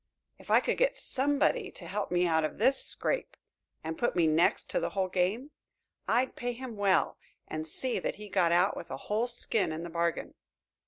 If 0.39 0.49
I 0.49 0.61
could 0.61 0.79
get 0.79 0.97
somebody 0.97 1.69
to 1.73 1.85
help 1.85 2.09
me 2.09 2.25
out 2.25 2.43
of 2.43 2.57
this 2.57 2.83
scrape, 2.83 3.37
and 3.83 3.99
put 3.99 4.15
me 4.15 4.25
next 4.25 4.67
to 4.71 4.79
the 4.79 4.89
whole 4.97 5.07
game, 5.09 5.51
I'd 6.07 6.35
pay 6.35 6.53
him 6.53 6.75
well 6.75 7.19
and 7.47 7.67
see 7.67 7.99
that 7.99 8.15
he 8.15 8.27
got 8.27 8.51
out 8.51 8.75
with 8.75 8.89
a 8.89 8.97
whole 8.97 9.27
skin 9.27 9.71
in 9.71 9.83
the 9.83 9.91
bargain." 9.91 10.33